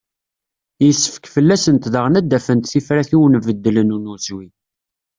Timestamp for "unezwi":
3.95-4.47